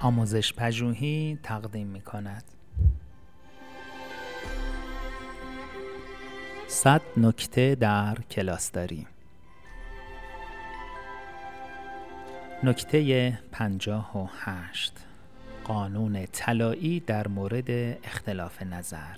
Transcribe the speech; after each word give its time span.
آموزش 0.00 0.52
پژوهی 0.52 1.38
تقدیم 1.42 1.86
می 1.86 2.00
کند. 2.00 2.44
صد 6.66 7.02
نکته 7.16 7.74
در 7.74 8.14
کلاس 8.30 8.72
داریم. 8.72 9.06
نکته 12.62 13.38
پنجاه 13.52 14.18
و 14.18 14.26
هشت 14.40 14.92
قانون 15.64 16.26
طلایی 16.26 17.00
در 17.00 17.28
مورد 17.28 17.70
اختلاف 18.04 18.62
نظر 18.62 19.16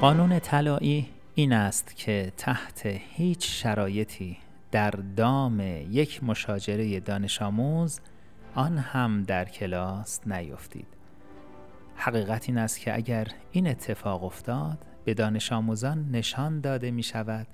قانون 0.00 0.38
طلایی 0.38 1.08
این 1.34 1.52
است 1.52 1.96
که 1.96 2.32
تحت 2.36 2.82
هیچ 2.86 3.62
شرایطی 3.62 4.38
در 4.70 4.90
دام 4.90 5.60
یک 5.90 6.24
مشاجره 6.24 7.00
دانش 7.00 7.42
آموز 7.42 8.00
آن 8.54 8.78
هم 8.78 9.22
در 9.22 9.44
کلاس 9.44 10.20
نیفتید. 10.26 10.86
حقیقت 11.96 12.48
این 12.48 12.58
است 12.58 12.80
که 12.80 12.96
اگر 12.96 13.26
این 13.52 13.66
اتفاق 13.66 14.24
افتاد 14.24 14.86
به 15.04 15.14
دانش 15.14 15.52
آموزان 15.52 16.10
نشان 16.10 16.60
داده 16.60 16.90
می 16.90 17.02
شود 17.02 17.46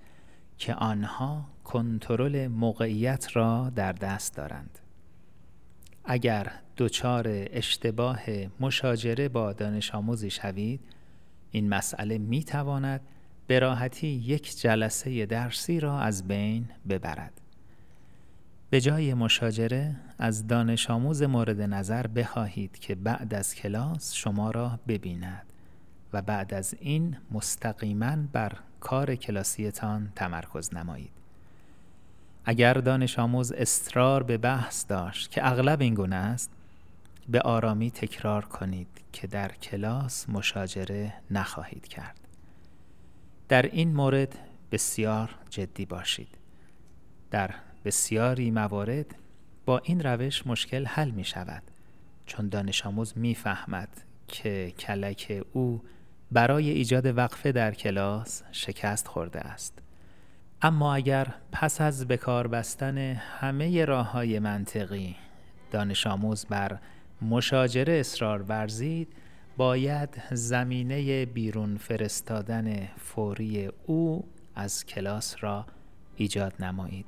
که 0.59 0.75
آنها 0.75 1.45
کنترل 1.65 2.47
موقعیت 2.47 3.37
را 3.37 3.73
در 3.75 3.93
دست 3.93 4.37
دارند. 4.37 4.79
اگر 6.05 6.53
دچار 6.77 7.27
اشتباه 7.29 8.21
مشاجره 8.61 9.29
با 9.29 9.53
دانش 9.53 9.95
آموزی 9.95 10.31
شوید 10.31 10.81
این 11.51 11.69
مسئله 11.69 12.19
می 12.19 12.45
تواند 12.45 13.01
به 13.49 13.59
راحتی 13.59 14.07
یک 14.07 14.61
جلسه 14.61 15.27
درسی 15.27 15.81
را 15.81 16.01
از 16.01 16.29
بین 16.29 16.69
ببرد. 16.89 17.41
به 18.71 18.81
جای 18.81 19.15
مشاجره 19.15 19.97
از 20.19 20.47
دانش 20.47 20.91
آموز 20.91 21.23
مورد 21.23 21.61
نظر 21.61 22.07
بخواهید 22.07 22.79
که 22.79 22.95
بعد 22.95 23.35
از 23.35 23.55
کلاس 23.55 24.15
شما 24.15 24.51
را 24.51 24.79
ببیند 24.89 25.53
و 26.13 26.23
بعد 26.23 26.55
از 26.55 26.75
این 26.81 27.17
مستقیما 27.31 28.17
بر 28.33 28.53
کار 28.81 29.15
کلاسیتان 29.15 30.13
تمرکز 30.17 30.75
نمایید. 30.75 31.13
اگر 32.45 32.75
دانش 32.75 33.19
آموز 33.19 33.53
اصرار 33.53 34.23
به 34.23 34.39
بحث 34.39 34.85
داشت 34.89 35.31
که 35.31 35.47
اغلب 35.47 35.81
این 35.81 35.95
گونه 35.95 36.17
است 36.17 36.51
به 37.29 37.41
آرامی 37.41 37.91
تکرار 37.91 38.45
کنید 38.45 38.89
که 39.13 39.27
در 39.27 39.49
کلاس 39.49 40.29
مشاجره 40.29 41.15
نخواهید 41.31 41.89
کرد. 41.89 42.28
در 43.49 43.63
این 43.63 43.95
مورد 43.95 44.39
بسیار 44.73 45.31
جدی 45.51 45.87
باشید. 45.87 46.39
در 47.31 47.55
بسیاری 47.85 48.51
موارد 48.51 49.15
با 49.67 49.79
این 49.79 50.01
روش 50.01 50.47
مشکل 50.47 50.87
حل 50.87 51.11
می 51.11 51.25
شود 51.25 51.63
چون 52.27 52.49
دانش 52.49 52.87
آموز 52.87 53.19
می 53.19 53.35
فهمد 53.35 53.89
که 54.29 54.73
کلک 54.79 55.43
او 55.53 55.83
برای 56.33 56.71
ایجاد 56.71 57.17
وقفه 57.19 57.53
در 57.53 57.75
کلاس 57.75 58.43
شکست 58.53 59.09
خورده 59.09 59.41
است. 59.41 59.79
اما 60.63 60.95
اگر 60.95 61.35
پس 61.53 61.81
از 61.81 62.09
بکار 62.09 62.47
بستن 62.47 62.99
همه 63.15 63.85
راه 63.85 64.11
های 64.13 64.39
منطقی 64.39 65.17
دانش 65.71 66.07
آموز 66.07 66.47
بر 66.47 66.79
مشاجره 67.23 67.93
اصرار 67.93 68.43
ورزید 68.43 69.09
باید 69.59 70.23
زمینه 70.33 71.27
بیرون 71.27 71.77
فرستادن 71.77 72.87
فوری 72.97 73.71
او 73.87 74.29
از 74.55 74.87
کلاس 74.87 75.37
را 75.41 75.67
ایجاد 76.17 76.65
نمایید. 76.65 77.07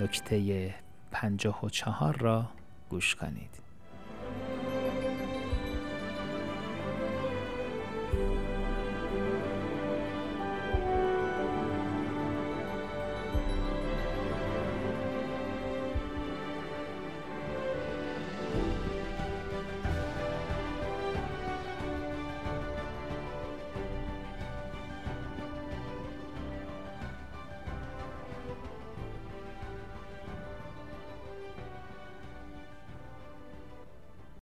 نکته 0.00 0.74
پنجاه 1.10 1.64
و 1.64 1.68
چهار 1.68 2.16
را 2.18 2.50
گوش 2.88 3.14
کنید. 3.14 3.61